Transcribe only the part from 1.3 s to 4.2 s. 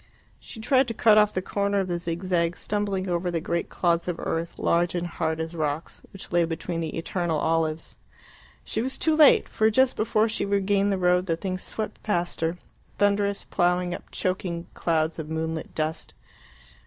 the corner of the zigzag, stumbling over the great clods of